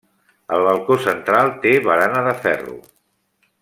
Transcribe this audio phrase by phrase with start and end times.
[0.55, 2.79] El balcó central té barana de ferro.